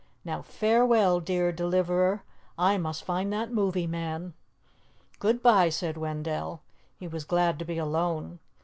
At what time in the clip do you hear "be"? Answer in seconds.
7.65-7.77